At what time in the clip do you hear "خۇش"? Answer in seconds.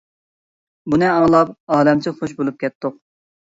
2.23-2.35